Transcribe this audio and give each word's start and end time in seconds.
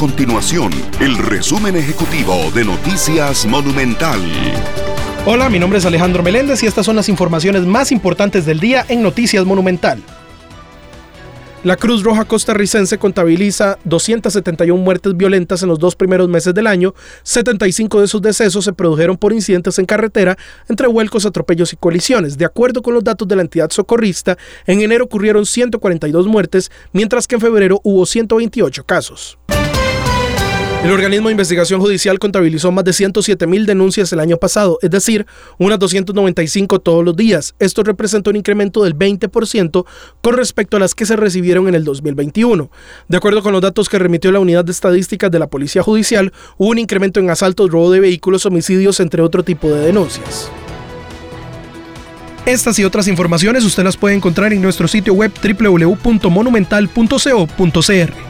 continuación 0.00 0.72
el 1.00 1.18
resumen 1.18 1.76
ejecutivo 1.76 2.50
de 2.54 2.64
Noticias 2.64 3.44
Monumental. 3.44 4.18
Hola, 5.26 5.50
mi 5.50 5.58
nombre 5.58 5.78
es 5.78 5.84
Alejandro 5.84 6.22
Meléndez 6.22 6.62
y 6.62 6.66
estas 6.66 6.86
son 6.86 6.96
las 6.96 7.10
informaciones 7.10 7.66
más 7.66 7.92
importantes 7.92 8.46
del 8.46 8.60
día 8.60 8.86
en 8.88 9.02
Noticias 9.02 9.44
Monumental. 9.44 10.02
La 11.64 11.76
Cruz 11.76 12.02
Roja 12.02 12.24
costarricense 12.24 12.96
contabiliza 12.96 13.78
271 13.84 14.82
muertes 14.82 15.14
violentas 15.14 15.62
en 15.62 15.68
los 15.68 15.78
dos 15.78 15.94
primeros 15.94 16.26
meses 16.26 16.54
del 16.54 16.66
año. 16.66 16.94
75 17.22 17.98
de 17.98 18.06
esos 18.06 18.22
decesos 18.22 18.64
se 18.64 18.72
produjeron 18.72 19.18
por 19.18 19.34
incidentes 19.34 19.78
en 19.78 19.84
carretera, 19.84 20.38
entre 20.70 20.86
vuelcos, 20.86 21.26
atropellos 21.26 21.74
y 21.74 21.76
colisiones. 21.76 22.38
De 22.38 22.46
acuerdo 22.46 22.80
con 22.80 22.94
los 22.94 23.04
datos 23.04 23.28
de 23.28 23.36
la 23.36 23.42
entidad 23.42 23.70
socorrista, 23.70 24.38
en 24.66 24.80
enero 24.80 25.04
ocurrieron 25.04 25.44
142 25.44 26.26
muertes, 26.26 26.70
mientras 26.94 27.26
que 27.26 27.34
en 27.34 27.42
febrero 27.42 27.82
hubo 27.84 28.06
128 28.06 28.84
casos. 28.84 29.39
El 30.82 30.92
organismo 30.92 31.28
de 31.28 31.32
investigación 31.32 31.78
judicial 31.78 32.18
contabilizó 32.18 32.72
más 32.72 32.84
de 32.84 32.94
107 32.94 33.46
mil 33.46 33.66
denuncias 33.66 34.10
el 34.14 34.20
año 34.20 34.38
pasado, 34.38 34.78
es 34.80 34.90
decir, 34.90 35.26
unas 35.58 35.78
295 35.78 36.78
todos 36.78 37.04
los 37.04 37.14
días. 37.14 37.54
Esto 37.58 37.82
representa 37.82 38.30
un 38.30 38.36
incremento 38.36 38.82
del 38.82 38.96
20% 38.96 39.84
con 40.22 40.36
respecto 40.38 40.78
a 40.78 40.80
las 40.80 40.94
que 40.94 41.04
se 41.04 41.16
recibieron 41.16 41.68
en 41.68 41.74
el 41.74 41.84
2021. 41.84 42.70
De 43.08 43.16
acuerdo 43.18 43.42
con 43.42 43.52
los 43.52 43.60
datos 43.60 43.90
que 43.90 43.98
remitió 43.98 44.32
la 44.32 44.40
Unidad 44.40 44.64
de 44.64 44.72
Estadísticas 44.72 45.30
de 45.30 45.38
la 45.38 45.48
Policía 45.48 45.82
Judicial, 45.82 46.32
hubo 46.56 46.70
un 46.70 46.78
incremento 46.78 47.20
en 47.20 47.28
asaltos, 47.28 47.70
robo 47.70 47.90
de 47.90 48.00
vehículos, 48.00 48.46
homicidios, 48.46 49.00
entre 49.00 49.20
otro 49.20 49.42
tipo 49.42 49.68
de 49.68 49.84
denuncias. 49.84 50.50
Estas 52.46 52.78
y 52.78 52.84
otras 52.84 53.06
informaciones 53.06 53.64
usted 53.64 53.84
las 53.84 53.98
puede 53.98 54.14
encontrar 54.14 54.54
en 54.54 54.62
nuestro 54.62 54.88
sitio 54.88 55.12
web 55.12 55.30
www.monumental.co.cr. 55.42 58.29